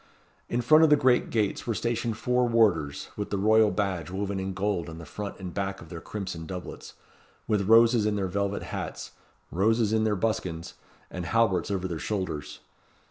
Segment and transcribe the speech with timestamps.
[0.49, 4.39] In front of the great gates were stationed four warders with the royal badge woven
[4.39, 6.95] in gold on the front and back of their crimson doublets,
[7.47, 9.11] with roses in their velvet hats,
[9.51, 10.73] roses in their buskins,
[11.11, 12.61] and halberts over their shoulders.